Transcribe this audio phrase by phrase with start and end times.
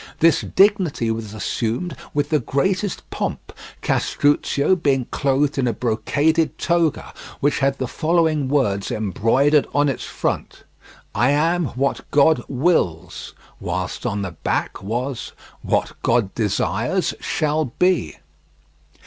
[0.19, 3.53] This dignity was assumed with the greatest pomp,
[3.83, 10.03] Castruccio being clothed in a brocaded toga, which had the following words embroidered on its
[10.03, 10.63] front:
[11.13, 18.15] "I am what God wills." Whilst on the back was: "What God desires shall be."